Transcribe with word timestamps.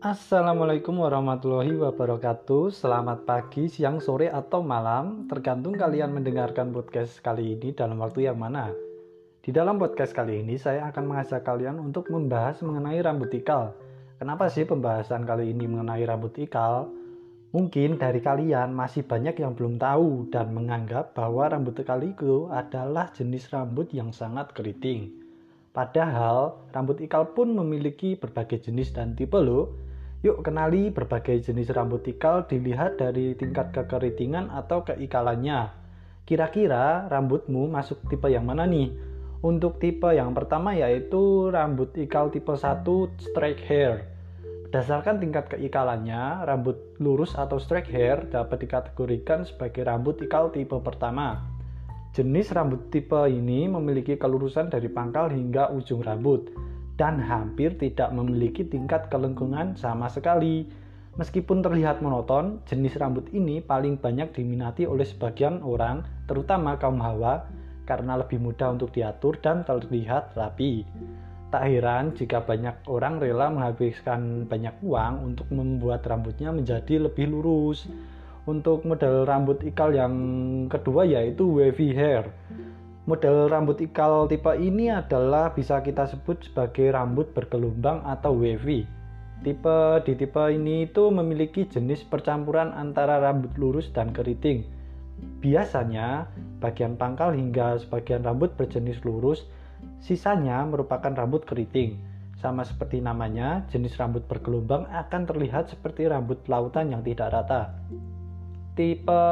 Assalamualaikum 0.00 0.96
warahmatullahi 0.96 1.76
wabarakatuh. 1.76 2.72
Selamat 2.72 3.28
pagi, 3.28 3.68
siang, 3.68 4.00
sore, 4.00 4.32
atau 4.32 4.64
malam, 4.64 5.28
tergantung 5.28 5.76
kalian 5.76 6.16
mendengarkan 6.16 6.72
podcast 6.72 7.20
kali 7.20 7.52
ini 7.52 7.76
dalam 7.76 8.00
waktu 8.00 8.24
yang 8.24 8.40
mana. 8.40 8.72
Di 9.44 9.52
dalam 9.52 9.76
podcast 9.76 10.16
kali 10.16 10.40
ini, 10.40 10.56
saya 10.56 10.88
akan 10.88 11.04
mengajak 11.04 11.44
kalian 11.44 11.76
untuk 11.76 12.08
membahas 12.08 12.64
mengenai 12.64 12.96
rambut 13.04 13.28
ikal. 13.36 13.76
Kenapa 14.16 14.48
sih 14.48 14.64
pembahasan 14.64 15.28
kali 15.28 15.52
ini 15.52 15.68
mengenai 15.68 16.00
rambut 16.08 16.32
ikal? 16.40 16.88
Mungkin 17.52 18.00
dari 18.00 18.24
kalian 18.24 18.72
masih 18.72 19.04
banyak 19.04 19.36
yang 19.36 19.52
belum 19.52 19.76
tahu 19.76 20.32
dan 20.32 20.56
menganggap 20.56 21.12
bahwa 21.12 21.52
rambut 21.52 21.76
ikal 21.76 22.00
itu 22.00 22.48
adalah 22.48 23.12
jenis 23.12 23.52
rambut 23.52 23.92
yang 23.92 24.16
sangat 24.16 24.56
keriting. 24.56 25.12
Padahal 25.76 26.56
rambut 26.72 27.04
ikal 27.04 27.36
pun 27.36 27.52
memiliki 27.52 28.16
berbagai 28.16 28.64
jenis 28.64 28.96
dan 28.96 29.12
tipe 29.12 29.36
loh. 29.36 29.89
Yuk 30.20 30.44
kenali 30.44 30.92
berbagai 30.92 31.48
jenis 31.48 31.72
rambut 31.72 32.04
ikal 32.04 32.44
dilihat 32.44 33.00
dari 33.00 33.32
tingkat 33.32 33.72
kekeritingan 33.72 34.52
atau 34.52 34.84
keikalannya. 34.84 35.72
Kira-kira 36.28 37.08
rambutmu 37.08 37.64
masuk 37.72 38.04
tipe 38.04 38.28
yang 38.28 38.44
mana 38.44 38.68
nih? 38.68 38.92
Untuk 39.40 39.80
tipe 39.80 40.12
yang 40.12 40.36
pertama 40.36 40.76
yaitu 40.76 41.48
rambut 41.48 41.96
ikal 41.96 42.28
tipe 42.28 42.52
1 42.52 42.84
straight 43.16 43.64
hair. 43.64 44.12
Berdasarkan 44.68 45.24
tingkat 45.24 45.56
keikalannya, 45.56 46.44
rambut 46.44 47.00
lurus 47.00 47.32
atau 47.32 47.56
straight 47.56 47.88
hair 47.88 48.20
dapat 48.28 48.68
dikategorikan 48.68 49.48
sebagai 49.48 49.88
rambut 49.88 50.20
ikal 50.20 50.52
tipe 50.52 50.76
pertama. 50.84 51.48
Jenis 52.12 52.52
rambut 52.52 52.92
tipe 52.92 53.24
ini 53.24 53.72
memiliki 53.72 54.20
kelurusan 54.20 54.68
dari 54.68 54.92
pangkal 54.92 55.32
hingga 55.32 55.72
ujung 55.72 56.04
rambut 56.04 56.52
dan 57.00 57.16
hampir 57.16 57.80
tidak 57.80 58.12
memiliki 58.12 58.60
tingkat 58.60 59.08
kelengkungan 59.08 59.72
sama 59.72 60.12
sekali. 60.12 60.68
Meskipun 61.16 61.64
terlihat 61.64 62.04
monoton, 62.04 62.60
jenis 62.68 63.00
rambut 63.00 63.24
ini 63.32 63.64
paling 63.64 63.96
banyak 63.96 64.36
diminati 64.36 64.84
oleh 64.84 65.08
sebagian 65.08 65.64
orang, 65.64 66.04
terutama 66.28 66.76
kaum 66.76 67.00
hawa, 67.00 67.48
karena 67.88 68.20
lebih 68.20 68.36
mudah 68.36 68.76
untuk 68.76 68.92
diatur 68.92 69.40
dan 69.40 69.64
terlihat 69.64 70.36
rapi. 70.36 70.84
Tak 71.48 71.66
heran 71.66 72.14
jika 72.14 72.44
banyak 72.44 72.84
orang 72.86 73.18
rela 73.18 73.48
menghabiskan 73.48 74.44
banyak 74.46 74.76
uang 74.84 75.34
untuk 75.34 75.48
membuat 75.50 76.04
rambutnya 76.04 76.52
menjadi 76.52 77.00
lebih 77.10 77.32
lurus. 77.32 77.88
Untuk 78.44 78.84
model 78.84 79.24
rambut 79.24 79.58
ikal 79.64 79.90
yang 79.96 80.14
kedua 80.68 81.08
yaitu 81.08 81.48
wavy 81.48 81.90
hair. 81.96 82.30
Model 83.10 83.50
rambut 83.50 83.82
ikal 83.82 84.30
tipe 84.30 84.54
ini 84.54 84.86
adalah 84.86 85.50
bisa 85.50 85.82
kita 85.82 86.06
sebut 86.06 86.46
sebagai 86.46 86.94
rambut 86.94 87.34
bergelombang 87.34 88.06
atau 88.06 88.38
wavy. 88.38 88.86
Tipe 89.42 89.78
di 90.06 90.14
tipe 90.14 90.38
ini 90.46 90.86
itu 90.86 91.10
memiliki 91.10 91.66
jenis 91.66 92.06
percampuran 92.06 92.70
antara 92.70 93.18
rambut 93.18 93.50
lurus 93.58 93.90
dan 93.90 94.14
keriting. 94.14 94.62
Biasanya, 95.42 96.30
bagian 96.62 96.94
pangkal 96.94 97.34
hingga 97.34 97.82
sebagian 97.82 98.22
rambut 98.22 98.54
berjenis 98.54 99.02
lurus, 99.02 99.42
sisanya 99.98 100.62
merupakan 100.62 101.10
rambut 101.10 101.42
keriting. 101.42 101.98
Sama 102.38 102.62
seperti 102.62 103.02
namanya, 103.02 103.66
jenis 103.74 103.98
rambut 103.98 104.22
bergelombang 104.30 104.86
akan 104.86 105.26
terlihat 105.26 105.66
seperti 105.66 106.06
rambut 106.06 106.38
lautan 106.46 106.94
yang 106.94 107.02
tidak 107.02 107.34
rata 107.34 107.74
tipe 108.80 109.22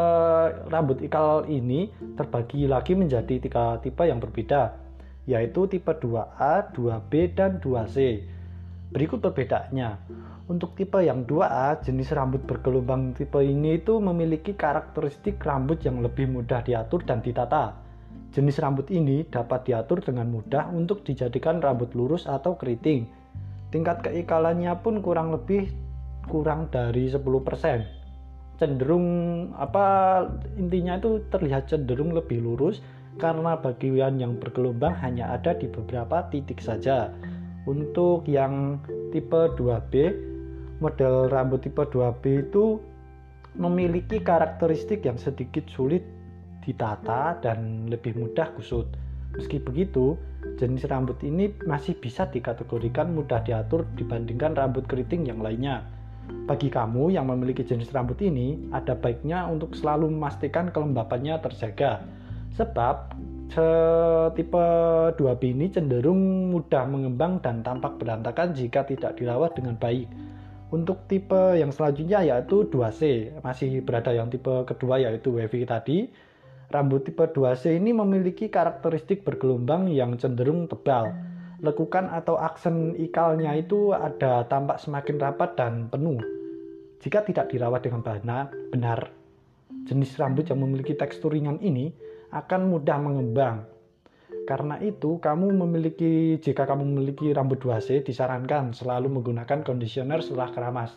rambut 0.69 1.01
ikal 1.01 1.49
ini 1.49 1.89
terbagi 2.21 2.69
lagi 2.69 2.93
menjadi 2.93 3.41
tiga 3.41 3.81
tipe 3.81 4.05
yang 4.05 4.21
berbeda, 4.21 4.77
yaitu 5.25 5.65
tipe 5.65 5.89
2A, 5.89 6.69
2B, 6.77 7.33
dan 7.33 7.57
2C. 7.57 8.29
Berikut 8.93 9.25
perbedaannya. 9.25 10.05
Untuk 10.53 10.77
tipe 10.77 11.01
yang 11.01 11.25
2A, 11.25 11.81
jenis 11.81 12.13
rambut 12.13 12.45
bergelombang 12.45 13.17
tipe 13.17 13.41
ini 13.41 13.81
itu 13.81 13.97
memiliki 13.97 14.53
karakteristik 14.53 15.41
rambut 15.41 15.81
yang 15.81 16.05
lebih 16.05 16.29
mudah 16.29 16.61
diatur 16.61 17.01
dan 17.08 17.25
ditata. 17.25 17.73
Jenis 18.37 18.61
rambut 18.61 18.92
ini 18.92 19.25
dapat 19.25 19.64
diatur 19.64 20.05
dengan 20.05 20.29
mudah 20.29 20.69
untuk 20.69 21.08
dijadikan 21.08 21.64
rambut 21.64 21.97
lurus 21.97 22.29
atau 22.29 22.61
keriting. 22.61 23.08
Tingkat 23.73 24.05
keikalannya 24.05 24.77
pun 24.85 25.01
kurang 25.01 25.33
lebih 25.33 25.73
kurang 26.29 26.69
dari 26.69 27.08
10% 27.08 27.98
cenderung 28.58 29.08
apa 29.55 30.27
intinya 30.58 30.98
itu 30.98 31.23
terlihat 31.30 31.70
cenderung 31.70 32.11
lebih 32.11 32.42
lurus 32.42 32.83
karena 33.19 33.58
bagian 33.58 34.19
yang 34.19 34.39
bergelombang 34.39 34.95
hanya 35.02 35.35
ada 35.35 35.55
di 35.55 35.67
beberapa 35.67 36.27
titik 36.30 36.63
saja. 36.63 37.11
Untuk 37.67 38.27
yang 38.30 38.79
tipe 39.11 39.55
2B, 39.58 39.92
model 40.79 41.29
rambut 41.29 41.67
tipe 41.67 41.83
2B 41.83 42.48
itu 42.48 42.79
memiliki 43.58 44.23
karakteristik 44.23 45.02
yang 45.02 45.19
sedikit 45.19 45.67
sulit 45.75 46.07
ditata 46.63 47.36
dan 47.42 47.90
lebih 47.90 48.14
mudah 48.14 48.55
kusut. 48.55 48.86
Meski 49.35 49.61
begitu, 49.61 50.17
jenis 50.57 50.89
rambut 50.89 51.19
ini 51.27 51.52
masih 51.67 51.98
bisa 51.98 52.25
dikategorikan 52.30 53.13
mudah 53.13 53.42
diatur 53.45 53.85
dibandingkan 53.98 54.57
rambut 54.57 54.86
keriting 54.89 55.27
yang 55.29 55.42
lainnya. 55.42 55.85
Bagi 56.48 56.72
kamu 56.72 57.12
yang 57.12 57.28
memiliki 57.28 57.61
jenis 57.61 57.92
rambut 57.92 58.16
ini, 58.24 58.56
ada 58.72 58.96
baiknya 58.96 59.44
untuk 59.44 59.77
selalu 59.77 60.08
memastikan 60.12 60.72
kelembapannya 60.72 61.36
terjaga. 61.44 62.00
Sebab 62.56 63.12
tipe 64.33 64.66
2B 65.16 65.42
ini 65.52 65.68
cenderung 65.68 66.52
mudah 66.52 66.89
mengembang 66.89 67.40
dan 67.44 67.61
tampak 67.61 68.00
berantakan 68.00 68.56
jika 68.56 68.84
tidak 68.89 69.20
dirawat 69.20 69.56
dengan 69.56 69.77
baik. 69.77 70.08
Untuk 70.68 71.08
tipe 71.08 71.56
yang 71.56 71.72
selanjutnya 71.72 72.20
yaitu 72.24 72.68
2C, 72.68 73.33
masih 73.40 73.80
berada 73.84 74.12
yang 74.12 74.28
tipe 74.28 74.52
kedua 74.68 75.00
yaitu 75.00 75.33
wavy 75.33 75.64
tadi. 75.64 76.08
Rambut 76.68 77.08
tipe 77.08 77.24
2C 77.24 77.80
ini 77.80 77.96
memiliki 77.96 78.52
karakteristik 78.52 79.24
bergelombang 79.24 79.89
yang 79.89 80.16
cenderung 80.20 80.68
tebal 80.68 81.12
lekukan 81.58 82.07
atau 82.14 82.39
aksen 82.39 82.95
ikalnya 82.95 83.55
itu 83.58 83.91
ada 83.91 84.46
tampak 84.46 84.79
semakin 84.79 85.17
rapat 85.19 85.58
dan 85.58 85.91
penuh. 85.91 86.23
Jika 87.02 87.23
tidak 87.27 87.51
dirawat 87.51 87.86
dengan 87.86 88.02
benar, 88.70 89.11
jenis 89.86 90.19
rambut 90.19 90.46
yang 90.51 90.63
memiliki 90.63 90.95
tekstur 90.95 91.35
ringan 91.35 91.58
ini 91.63 91.91
akan 92.35 92.70
mudah 92.70 92.98
mengembang. 92.98 93.57
Karena 94.45 94.80
itu, 94.80 95.20
kamu 95.20 95.52
memiliki 95.61 96.41
jika 96.41 96.64
kamu 96.64 96.85
memiliki 96.89 97.33
rambut 97.36 97.61
2C 97.61 98.01
disarankan 98.01 98.73
selalu 98.73 99.20
menggunakan 99.20 99.61
conditioner 99.61 100.25
setelah 100.25 100.48
keramas. 100.52 100.96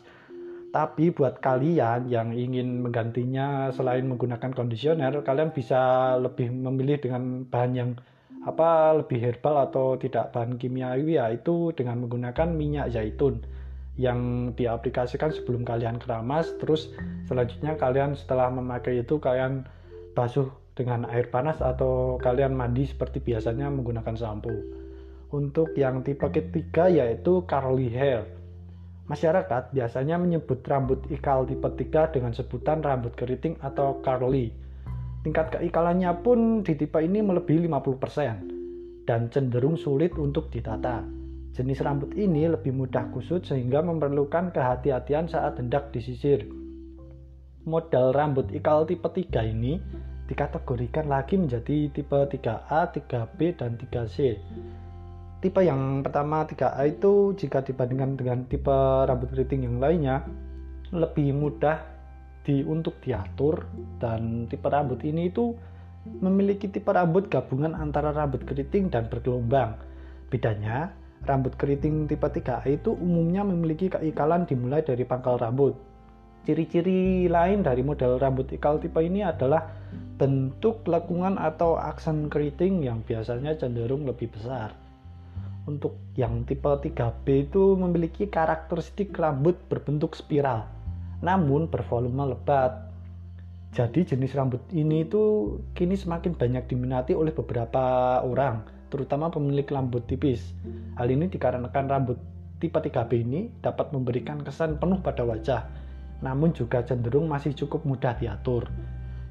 Tapi 0.72 1.12
buat 1.12 1.44
kalian 1.44 2.08
yang 2.08 2.32
ingin 2.32 2.80
menggantinya 2.80 3.76
selain 3.76 4.08
menggunakan 4.08 4.56
conditioner, 4.56 5.20
kalian 5.20 5.52
bisa 5.52 6.16
lebih 6.16 6.48
memilih 6.48 6.96
dengan 7.04 7.44
bahan 7.44 7.72
yang 7.76 7.90
apa 8.42 8.98
lebih 8.98 9.22
herbal 9.22 9.70
atau 9.70 9.98
tidak 10.02 10.34
bahan 10.34 10.58
kimiawi 10.58 11.22
ya 11.22 11.30
itu 11.30 11.70
dengan 11.78 12.02
menggunakan 12.02 12.50
minyak 12.50 12.90
zaitun 12.90 13.46
yang 14.00 14.52
diaplikasikan 14.58 15.30
sebelum 15.30 15.62
kalian 15.62 16.02
keramas. 16.02 16.50
Terus 16.58 16.90
selanjutnya 17.30 17.78
kalian 17.78 18.18
setelah 18.18 18.50
memakai 18.50 19.06
itu 19.06 19.22
kalian 19.22 19.70
basuh 20.18 20.50
dengan 20.74 21.06
air 21.12 21.28
panas 21.28 21.60
atau 21.60 22.18
kalian 22.18 22.56
mandi 22.56 22.88
seperti 22.88 23.20
biasanya 23.20 23.68
menggunakan 23.68 24.16
sampo 24.16 24.52
untuk 25.32 25.72
yang 25.80 26.04
tipe 26.04 26.28
ketiga 26.32 26.92
yaitu 26.92 27.44
curly 27.48 27.88
hair 27.92 28.28
masyarakat 29.08 29.72
biasanya 29.76 30.20
menyebut 30.20 30.64
rambut 30.64 31.04
ikal 31.12 31.44
tipe 31.48 31.68
3 31.68 32.16
dengan 32.16 32.32
sebutan 32.32 32.80
rambut 32.80 33.16
keriting 33.16 33.60
atau 33.60 34.00
curly 34.04 34.52
Tingkat 35.22 35.54
keikalannya 35.54 36.10
pun 36.26 36.66
di 36.66 36.74
tipe 36.74 36.98
ini 36.98 37.22
melebihi 37.22 37.70
50% 37.70 39.06
dan 39.06 39.30
cenderung 39.30 39.78
sulit 39.78 40.18
untuk 40.18 40.50
ditata. 40.50 41.06
Jenis 41.54 41.84
rambut 41.86 42.16
ini 42.18 42.50
lebih 42.50 42.74
mudah 42.74 43.12
kusut 43.14 43.46
sehingga 43.46 43.86
memerlukan 43.86 44.50
kehati-hatian 44.50 45.30
saat 45.30 45.62
hendak 45.62 45.94
disisir. 45.94 46.50
Model 47.70 48.18
rambut 48.18 48.50
ikal 48.50 48.90
tipe 48.90 49.06
3 49.06 49.46
ini 49.46 49.78
dikategorikan 50.26 51.06
lagi 51.06 51.38
menjadi 51.38 51.94
tipe 51.94 52.18
3A, 52.18 52.90
3B, 52.90 53.62
dan 53.62 53.78
3C. 53.78 54.42
Tipe 55.38 55.62
yang 55.62 56.02
pertama 56.02 56.50
3A 56.50 56.82
itu 56.90 57.38
jika 57.38 57.62
dibandingkan 57.62 58.18
dengan 58.18 58.40
tipe 58.50 59.06
rambut 59.06 59.30
keriting 59.30 59.70
yang 59.70 59.78
lainnya 59.78 60.26
lebih 60.90 61.30
mudah 61.38 62.01
di 62.42 62.66
untuk 62.66 62.98
diatur 63.06 63.70
dan 64.02 64.50
tipe 64.50 64.66
rambut 64.66 65.02
ini 65.06 65.30
itu 65.30 65.54
memiliki 66.22 66.66
tipe 66.66 66.90
rambut 66.90 67.30
gabungan 67.30 67.78
antara 67.78 68.10
rambut 68.10 68.42
keriting 68.46 68.90
dan 68.90 69.06
bergelombang. 69.06 69.78
Bedanya, 70.34 70.90
rambut 71.30 71.54
keriting 71.58 72.10
tipe 72.10 72.26
3A 72.26 72.66
itu 72.66 72.98
umumnya 72.98 73.46
memiliki 73.46 73.94
keikalan 73.94 74.50
dimulai 74.50 74.82
dari 74.82 75.06
pangkal 75.06 75.38
rambut. 75.38 75.78
Ciri-ciri 76.42 77.30
lain 77.30 77.62
dari 77.62 77.86
model 77.86 78.18
rambut 78.18 78.50
ikal 78.50 78.82
tipe 78.82 78.98
ini 78.98 79.22
adalah 79.22 79.70
bentuk 80.18 80.82
lekungan 80.90 81.38
atau 81.38 81.78
aksen 81.78 82.34
keriting 82.34 82.82
yang 82.82 83.06
biasanya 83.06 83.54
cenderung 83.54 84.10
lebih 84.10 84.34
besar. 84.34 84.74
Untuk 85.70 86.02
yang 86.18 86.42
tipe 86.50 86.66
3B 86.66 87.26
itu 87.46 87.78
memiliki 87.78 88.26
karakteristik 88.26 89.14
rambut 89.14 89.54
berbentuk 89.70 90.18
spiral, 90.18 90.66
namun 91.22 91.70
bervolume 91.70 92.34
lebat. 92.34 92.90
Jadi 93.72 94.04
jenis 94.04 94.36
rambut 94.36 94.60
ini 94.76 95.08
itu 95.08 95.56
kini 95.72 95.96
semakin 95.96 96.36
banyak 96.36 96.68
diminati 96.68 97.16
oleh 97.16 97.32
beberapa 97.32 98.20
orang, 98.20 98.68
terutama 98.92 99.32
pemilik 99.32 99.64
rambut 99.72 100.04
tipis. 100.04 100.52
Hal 101.00 101.08
ini 101.08 101.32
dikarenakan 101.32 101.86
rambut 101.88 102.20
tipe 102.60 102.76
3B 102.76 103.12
ini 103.24 103.48
dapat 103.64 103.96
memberikan 103.96 104.44
kesan 104.44 104.76
penuh 104.76 105.00
pada 105.00 105.24
wajah, 105.24 105.72
namun 106.20 106.52
juga 106.52 106.84
cenderung 106.84 107.32
masih 107.32 107.56
cukup 107.56 107.88
mudah 107.88 108.14
diatur. 108.20 108.68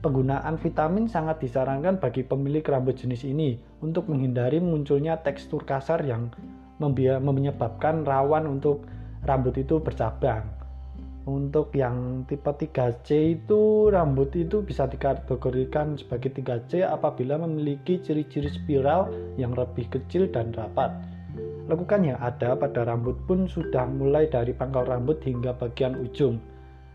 Penggunaan 0.01 0.57
vitamin 0.57 1.13
sangat 1.13 1.45
disarankan 1.45 2.01
bagi 2.01 2.25
pemilik 2.25 2.65
rambut 2.65 2.97
jenis 2.97 3.29
ini 3.29 3.61
untuk 3.85 4.09
menghindari 4.09 4.57
munculnya 4.57 5.21
tekstur 5.21 5.69
kasar 5.69 6.01
yang 6.01 6.33
menyebabkan 6.81 8.09
rawan 8.09 8.49
untuk 8.49 8.89
rambut 9.29 9.61
itu 9.61 9.77
bercabang. 9.85 10.60
Untuk 11.29 11.77
yang 11.77 12.25
tipe 12.25 12.49
3C 12.49 13.37
itu 13.37 13.93
rambut 13.93 14.33
itu 14.33 14.65
bisa 14.65 14.89
dikategorikan 14.89 16.01
sebagai 16.01 16.33
3C 16.33 16.87
apabila 16.87 17.37
memiliki 17.37 18.01
ciri-ciri 18.01 18.49
spiral 18.49 19.13
yang 19.37 19.53
lebih 19.53 19.85
kecil 19.93 20.33
dan 20.33 20.55
rapat. 20.57 20.89
Lekukan 21.69 22.09
yang 22.09 22.19
ada 22.19 22.57
pada 22.57 22.89
rambut 22.89 23.21
pun 23.29 23.45
sudah 23.45 23.85
mulai 23.85 24.33
dari 24.33 24.57
pangkal 24.57 24.89
rambut 24.89 25.21
hingga 25.23 25.55
bagian 25.55 26.01
ujung 26.01 26.41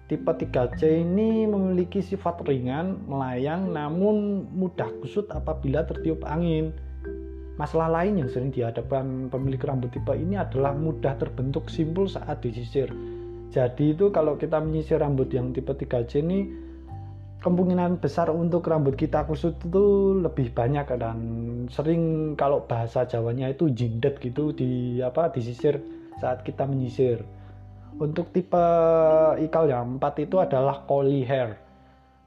Tipe 0.05 0.29
3C 0.29 1.01
ini 1.01 1.49
memiliki 1.49 1.97
sifat 1.97 2.45
ringan, 2.45 3.09
melayang, 3.09 3.73
namun 3.73 4.45
mudah 4.53 4.85
kusut 5.01 5.25
apabila 5.33 5.81
tertiup 5.81 6.21
angin. 6.29 6.69
Masalah 7.57 7.89
lain 7.89 8.21
yang 8.21 8.29
sering 8.29 8.53
dihadapkan 8.53 9.33
pemilik 9.33 9.57
rambut 9.65 9.89
tipe 9.89 10.13
ini 10.13 10.37
adalah 10.37 10.77
mudah 10.77 11.17
terbentuk 11.17 11.73
simpul 11.73 12.05
saat 12.05 12.37
disisir. 12.45 12.85
Jadi 13.55 13.95
itu 13.95 14.11
kalau 14.11 14.35
kita 14.35 14.59
menyisir 14.59 14.99
rambut 14.99 15.31
yang 15.31 15.55
tipe 15.55 15.71
3C 15.71 16.19
ini 16.19 16.43
kemungkinan 17.39 18.03
besar 18.03 18.27
untuk 18.27 18.67
rambut 18.67 18.99
kita 18.99 19.23
kusut 19.23 19.55
itu 19.63 20.17
lebih 20.19 20.51
banyak 20.51 20.83
dan 20.99 21.17
sering 21.71 22.35
kalau 22.35 22.67
bahasa 22.67 23.07
Jawanya 23.07 23.47
itu 23.47 23.71
jindet 23.71 24.19
gitu 24.19 24.51
di 24.51 24.99
apa 24.99 25.31
disisir 25.31 25.79
saat 26.19 26.43
kita 26.43 26.67
menyisir. 26.67 27.23
Untuk 27.95 28.35
tipe 28.35 28.65
ikal 29.39 29.71
yang 29.71 30.03
4 30.03 30.27
itu 30.27 30.35
adalah 30.43 30.83
curly 30.83 31.23
hair. 31.23 31.55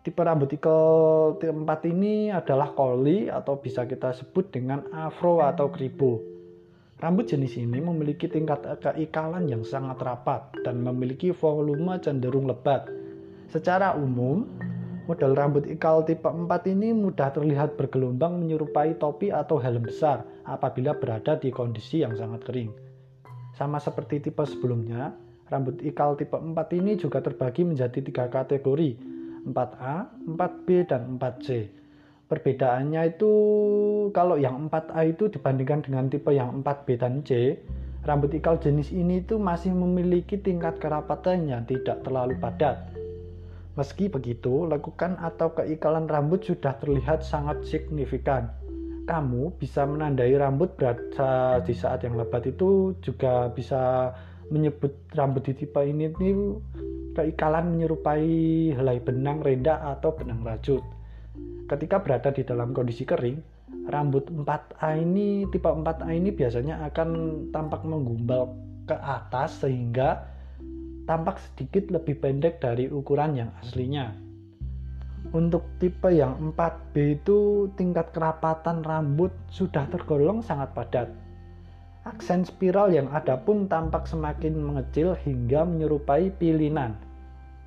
Tipe 0.00 0.24
rambut 0.24 0.48
ikal 0.48 1.36
tipe 1.36 1.52
4 1.52 1.92
ini 1.92 2.32
adalah 2.32 2.72
curly 2.72 3.28
atau 3.28 3.60
bisa 3.60 3.84
kita 3.84 4.16
sebut 4.16 4.48
dengan 4.48 4.80
afro 4.96 5.44
atau 5.44 5.68
kribo. 5.68 6.24
Rambut 6.98 7.30
jenis 7.30 7.54
ini 7.54 7.78
memiliki 7.78 8.26
tingkat 8.26 8.66
keikalan 8.82 9.46
yang 9.46 9.62
sangat 9.62 10.02
rapat 10.02 10.50
dan 10.66 10.82
memiliki 10.82 11.30
volume 11.30 11.94
cenderung 12.02 12.50
lebat. 12.50 12.90
Secara 13.48 13.94
umum, 13.94 14.44
model 15.06 15.38
rambut 15.38 15.64
ikal 15.70 16.02
tipe 16.02 16.26
4 16.26 16.50
ini 16.74 16.90
mudah 16.90 17.30
terlihat 17.30 17.78
bergelombang 17.78 18.42
menyerupai 18.42 18.98
topi 18.98 19.30
atau 19.30 19.62
helm 19.62 19.86
besar 19.86 20.26
apabila 20.42 20.92
berada 20.98 21.38
di 21.38 21.54
kondisi 21.54 22.02
yang 22.02 22.18
sangat 22.18 22.42
kering. 22.44 22.74
Sama 23.54 23.78
seperti 23.78 24.18
tipe 24.18 24.42
sebelumnya, 24.42 25.14
Rambut 25.48 25.80
ikal 25.80 26.12
tipe 26.20 26.36
4 26.36 26.52
ini 26.76 27.00
juga 27.00 27.24
terbagi 27.24 27.64
menjadi 27.64 28.04
tiga 28.04 28.28
kategori, 28.28 29.00
4A, 29.48 29.96
4B, 30.28 30.84
dan 30.84 31.16
4C. 31.16 31.72
Perbedaannya 32.28 33.16
itu 33.16 33.32
kalau 34.12 34.36
yang 34.36 34.68
4A 34.68 35.16
itu 35.16 35.32
dibandingkan 35.32 35.80
dengan 35.80 36.12
tipe 36.12 36.28
yang 36.28 36.60
4B 36.60 37.00
dan 37.00 37.24
C, 37.24 37.56
rambut 38.04 38.36
ikal 38.36 38.60
jenis 38.60 38.92
ini 38.92 39.24
itu 39.24 39.40
masih 39.40 39.72
memiliki 39.72 40.36
tingkat 40.36 40.76
kerapatan 40.76 41.48
yang 41.48 41.64
tidak 41.64 42.04
terlalu 42.04 42.36
padat. 42.36 42.84
Meski 43.80 44.12
begitu, 44.12 44.68
lekukan 44.68 45.16
atau 45.24 45.56
keikalan 45.56 46.04
rambut 46.04 46.44
sudah 46.44 46.76
terlihat 46.76 47.24
sangat 47.24 47.64
signifikan. 47.64 48.52
Kamu 49.08 49.56
bisa 49.56 49.88
menandai 49.88 50.36
rambut 50.36 50.76
berada 50.76 51.64
di 51.64 51.72
saat 51.72 52.04
yang 52.04 52.20
lebat 52.20 52.44
itu 52.44 52.92
juga 53.00 53.48
bisa 53.48 54.12
menyebut 54.52 54.92
rambut 55.16 55.48
di 55.48 55.56
tipe 55.64 55.80
ini 55.80 56.12
itu 56.12 56.60
keikalan 57.16 57.72
menyerupai 57.72 58.76
helai 58.76 59.00
benang 59.00 59.40
rendah 59.40 59.96
atau 59.96 60.12
benang 60.12 60.44
rajut. 60.44 60.97
Ketika 61.68 62.00
berada 62.00 62.32
di 62.32 62.42
dalam 62.42 62.72
kondisi 62.72 63.04
kering, 63.04 63.38
rambut 63.92 64.32
4A 64.32 65.04
ini 65.04 65.44
tipe 65.52 65.68
4A 65.68 66.08
ini 66.16 66.32
biasanya 66.32 66.88
akan 66.88 67.08
tampak 67.52 67.84
menggumbal 67.84 68.56
ke 68.88 68.96
atas 68.96 69.60
sehingga 69.60 70.24
tampak 71.04 71.36
sedikit 71.36 71.92
lebih 71.92 72.16
pendek 72.24 72.64
dari 72.64 72.88
ukuran 72.88 73.36
yang 73.36 73.50
aslinya. 73.60 74.16
Untuk 75.36 75.68
tipe 75.76 76.08
yang 76.08 76.56
4B 76.56 77.20
itu 77.20 77.68
tingkat 77.76 78.16
kerapatan 78.16 78.80
rambut 78.80 79.30
sudah 79.52 79.84
tergolong 79.92 80.40
sangat 80.40 80.72
padat 80.72 81.28
Aksen 82.08 82.40
spiral 82.40 82.96
yang 82.96 83.12
ada 83.12 83.36
pun 83.36 83.68
tampak 83.68 84.08
semakin 84.08 84.56
mengecil 84.56 85.12
hingga 85.12 85.68
menyerupai 85.68 86.32
pilinan. 86.40 86.96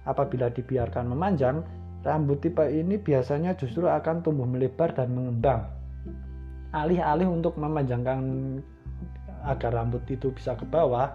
Apabila 0.10 0.50
dibiarkan 0.50 1.14
memanjang, 1.14 1.62
rambut 2.02 2.42
tipe 2.42 2.66
ini 2.66 2.98
biasanya 2.98 3.54
justru 3.58 3.86
akan 3.86 4.26
tumbuh 4.26 4.46
melebar 4.46 4.94
dan 4.94 5.14
mengembang. 5.14 5.70
Alih-alih 6.72 7.28
untuk 7.28 7.60
memanjangkan 7.60 8.20
agar 9.46 9.72
rambut 9.74 10.06
itu 10.10 10.32
bisa 10.32 10.54
ke 10.56 10.66
bawah, 10.66 11.12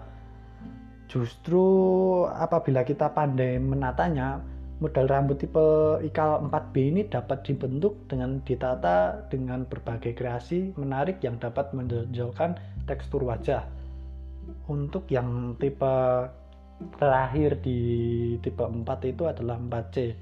justru 1.07 1.63
apabila 2.27 2.83
kita 2.83 3.11
pandai 3.11 3.57
menatanya, 3.57 4.43
model 4.77 5.09
rambut 5.09 5.41
tipe 5.41 5.65
ikal 6.05 6.45
4B 6.45 6.75
ini 6.93 7.01
dapat 7.09 7.41
dibentuk 7.41 7.97
dengan 8.05 8.37
ditata 8.45 9.25
dengan 9.31 9.65
berbagai 9.65 10.13
kreasi 10.13 10.75
menarik 10.77 11.17
yang 11.25 11.41
dapat 11.41 11.73
menonjolkan 11.73 12.59
tekstur 12.85 13.25
wajah. 13.25 13.65
Untuk 14.69 15.09
yang 15.09 15.57
tipe 15.57 15.95
terakhir 17.01 17.57
di 17.65 17.79
tipe 18.39 18.61
4 18.61 18.85
itu 19.09 19.25
adalah 19.25 19.57
4C. 19.57 20.13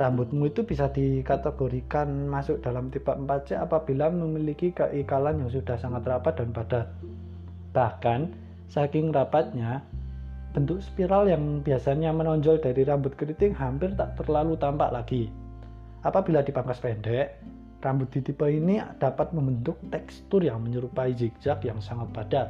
Rambutmu 0.00 0.48
itu 0.48 0.64
bisa 0.64 0.88
dikategorikan 0.88 2.08
masuk 2.24 2.64
dalam 2.64 2.88
tipe 2.88 3.12
4C 3.12 3.60
apabila 3.60 4.08
memiliki 4.08 4.72
keikalan 4.72 5.44
yang 5.44 5.52
sudah 5.52 5.76
sangat 5.76 6.08
rapat 6.08 6.40
dan 6.40 6.56
padat. 6.56 6.88
Bahkan, 7.76 8.32
saking 8.72 9.12
rapatnya, 9.12 9.84
Bentuk 10.50 10.82
spiral 10.82 11.30
yang 11.30 11.62
biasanya 11.62 12.10
menonjol 12.10 12.58
dari 12.58 12.82
rambut 12.82 13.14
keriting 13.14 13.54
hampir 13.54 13.94
tak 13.94 14.18
terlalu 14.18 14.58
tampak 14.58 14.90
lagi. 14.90 15.30
Apabila 16.02 16.42
dipangkas 16.42 16.82
pendek, 16.82 17.38
rambut 17.78 18.10
di 18.10 18.18
tipe 18.18 18.42
ini 18.50 18.82
dapat 18.98 19.30
membentuk 19.30 19.78
tekstur 19.94 20.42
yang 20.42 20.58
menyerupai 20.66 21.14
zigzag 21.14 21.62
yang 21.62 21.78
sangat 21.78 22.10
padat. 22.10 22.48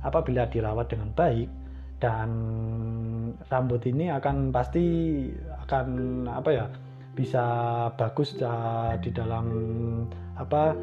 Apabila 0.00 0.48
dirawat 0.48 0.88
dengan 0.88 1.12
baik 1.12 1.52
dan 2.00 2.30
rambut 3.52 3.84
ini 3.84 4.08
akan 4.08 4.48
pasti 4.48 5.28
akan 5.70 5.86
apa 6.26 6.50
ya 6.50 6.66
bisa 7.14 7.44
bagus 7.94 8.34
di 8.98 9.10
dalam 9.14 9.46
apa 10.34 10.74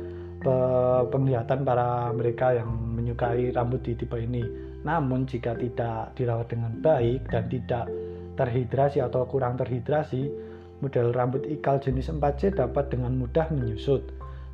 penglihatan 1.11 1.67
para 1.67 2.15
mereka 2.15 2.55
yang 2.55 2.71
menyukai 2.95 3.51
rambut 3.51 3.83
di 3.83 3.99
tipe 3.99 4.15
ini 4.15 4.67
namun 4.87 5.27
jika 5.27 5.51
tidak 5.59 6.15
dirawat 6.15 6.47
dengan 6.47 6.71
baik 6.79 7.27
dan 7.27 7.51
tidak 7.51 7.91
terhidrasi 8.39 9.03
atau 9.03 9.27
kurang 9.27 9.59
terhidrasi, 9.59 10.31
model 10.79 11.11
rambut 11.11 11.43
ikal 11.49 11.81
jenis 11.83 12.07
4C 12.07 12.55
dapat 12.55 12.93
dengan 12.93 13.17
mudah 13.19 13.51
menyusut. 13.51 14.05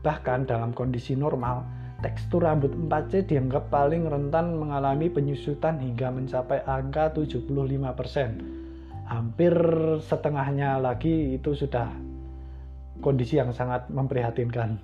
Bahkan 0.01 0.49
dalam 0.49 0.73
kondisi 0.73 1.13
normal, 1.13 1.61
tekstur 2.01 2.47
rambut 2.47 2.71
4C 2.71 3.29
dianggap 3.29 3.69
paling 3.69 4.09
rentan 4.09 4.55
mengalami 4.55 5.11
penyusutan 5.11 5.77
hingga 5.77 6.09
mencapai 6.09 6.65
angka 6.65 7.13
75%. 7.13 8.62
Hampir 9.07 9.53
setengahnya 9.99 10.79
lagi 10.79 11.35
itu 11.35 11.51
sudah 11.53 11.91
kondisi 13.03 13.39
yang 13.39 13.51
sangat 13.51 13.91
memprihatinkan. 13.91 14.79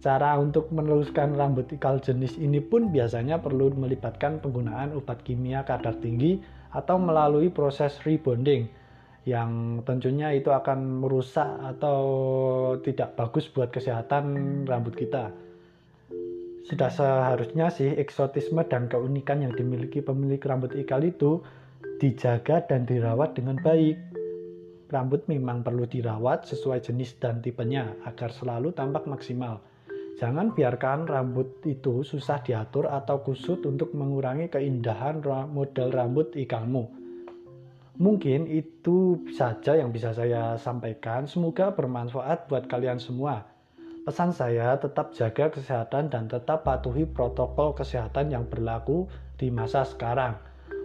Cara 0.00 0.40
untuk 0.40 0.72
meneruskan 0.72 1.36
rambut 1.36 1.68
ikal 1.70 2.00
jenis 2.00 2.40
ini 2.40 2.58
pun 2.64 2.88
biasanya 2.88 3.36
perlu 3.44 3.68
melibatkan 3.76 4.40
penggunaan 4.40 4.96
obat 4.96 5.20
kimia 5.20 5.60
kadar 5.68 5.92
tinggi 6.00 6.40
atau 6.72 6.96
melalui 6.96 7.52
proses 7.52 8.00
rebonding 8.08 8.64
yang 9.28 9.84
tentunya 9.84 10.32
itu 10.32 10.48
akan 10.48 11.04
merusak 11.04 11.44
atau 11.44 12.00
tidak 12.80 13.12
bagus 13.20 13.52
buat 13.52 13.68
kesehatan 13.68 14.64
rambut 14.64 14.96
kita. 14.96 15.28
Sudah 16.64 16.88
seharusnya 16.88 17.68
sih 17.68 17.92
eksotisme 17.92 18.64
dan 18.64 18.88
keunikan 18.88 19.44
yang 19.44 19.52
dimiliki 19.52 20.00
pemilik 20.00 20.40
rambut 20.40 20.72
ikal 20.72 21.04
itu 21.04 21.44
dijaga 22.00 22.64
dan 22.64 22.88
dirawat 22.88 23.36
dengan 23.36 23.60
baik. 23.60 24.00
Rambut 24.90 25.22
memang 25.30 25.62
perlu 25.62 25.86
dirawat 25.86 26.48
sesuai 26.48 26.82
jenis 26.82 27.14
dan 27.20 27.44
tipenya 27.44 27.94
agar 28.08 28.32
selalu 28.32 28.74
tampak 28.74 29.06
maksimal. 29.06 29.62
Jangan 30.18 30.56
biarkan 30.56 31.06
rambut 31.06 31.62
itu 31.62 32.02
susah 32.02 32.42
diatur 32.42 32.90
atau 32.90 33.22
kusut 33.22 33.62
untuk 33.68 33.94
mengurangi 33.94 34.50
keindahan 34.50 35.22
model 35.46 35.88
rambut 35.94 36.34
ikanmu. 36.34 36.90
Mungkin 38.00 38.48
itu 38.48 39.22
saja 39.36 39.76
yang 39.76 39.92
bisa 39.92 40.16
saya 40.16 40.56
sampaikan. 40.56 41.28
Semoga 41.28 41.70
bermanfaat 41.76 42.48
buat 42.48 42.64
kalian 42.66 42.96
semua. 42.96 43.44
Pesan 44.08 44.32
saya 44.32 44.74
tetap 44.80 45.12
jaga 45.12 45.52
kesehatan 45.52 46.08
dan 46.08 46.24
tetap 46.24 46.64
patuhi 46.64 47.04
protokol 47.04 47.76
kesehatan 47.76 48.32
yang 48.32 48.48
berlaku 48.48 49.04
di 49.36 49.52
masa 49.52 49.84
sekarang. 49.84 50.49